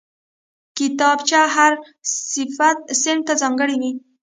کتابچه 0.77 1.39
هر 1.55 1.73
صنف 2.91 3.05
ته 3.27 3.33
ځانګړې 3.41 3.75
وي 3.81 3.91